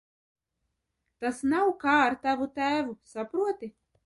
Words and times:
Tas 1.25 1.41
nav, 1.51 1.69
kā 1.85 1.99
ar 2.07 2.19
tavu 2.25 2.49
tēvu, 2.57 2.97
saproti? 3.15 3.73